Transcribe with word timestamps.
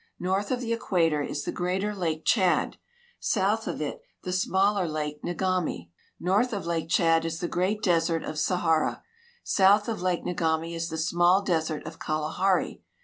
North 0.19 0.49
of 0.49 0.61
the 0.61 0.73
equator 0.73 1.21
is 1.21 1.43
the 1.43 1.51
greater 1.51 1.93
lake 1.93 2.25
Chad, 2.25 2.77
south 3.19 3.67
of 3.67 3.79
it 3.83 4.01
the 4.23 4.33
smaller 4.33 4.87
lake 4.87 5.21
Ngami; 5.21 5.91
north 6.19 6.53
of 6.53 6.65
lake 6.65 6.89
Chad 6.89 7.23
is 7.23 7.39
the 7.39 7.47
great 7.47 7.83
desert 7.83 8.23
of 8.23 8.39
Sahara; 8.39 9.03
south 9.43 9.87
of 9.87 10.01
lake 10.01 10.25
Ngami 10.25 10.73
is 10.75 10.89
the 10.89 10.97
small 10.97 11.43
desert 11.43 11.85
of 11.85 11.99
Kalahari. 11.99 12.81